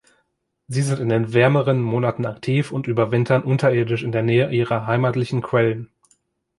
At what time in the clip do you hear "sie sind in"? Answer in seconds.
0.65-1.09